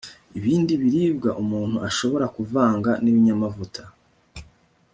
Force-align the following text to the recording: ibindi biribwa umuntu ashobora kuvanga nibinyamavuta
ibindi 0.37 0.73
biribwa 0.81 1.29
umuntu 1.43 1.77
ashobora 1.89 2.25
kuvanga 2.35 2.91
nibinyamavuta 3.01 3.81